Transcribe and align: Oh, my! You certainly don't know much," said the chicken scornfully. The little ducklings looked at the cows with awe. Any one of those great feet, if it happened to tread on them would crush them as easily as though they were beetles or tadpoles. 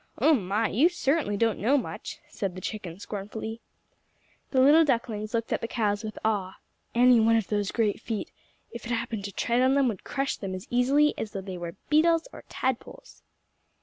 Oh, 0.17 0.33
my! 0.33 0.67
You 0.67 0.89
certainly 0.89 1.37
don't 1.37 1.59
know 1.59 1.77
much," 1.77 2.17
said 2.27 2.55
the 2.55 2.59
chicken 2.61 2.97
scornfully. 2.97 3.61
The 4.49 4.59
little 4.59 4.83
ducklings 4.83 5.31
looked 5.35 5.53
at 5.53 5.61
the 5.61 5.67
cows 5.67 6.03
with 6.03 6.17
awe. 6.25 6.57
Any 6.95 7.19
one 7.19 7.35
of 7.35 7.49
those 7.49 7.71
great 7.71 8.01
feet, 8.01 8.31
if 8.71 8.87
it 8.87 8.91
happened 8.91 9.25
to 9.25 9.31
tread 9.31 9.61
on 9.61 9.75
them 9.75 9.87
would 9.89 10.03
crush 10.03 10.37
them 10.37 10.55
as 10.55 10.65
easily 10.71 11.13
as 11.19 11.33
though 11.33 11.41
they 11.41 11.59
were 11.59 11.75
beetles 11.91 12.27
or 12.33 12.43
tadpoles. 12.49 13.21